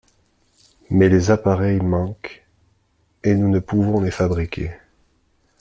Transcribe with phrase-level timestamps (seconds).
[0.89, 2.43] Mais les appareils manquent,
[3.23, 4.71] et nous ne pouvons les fabriquer.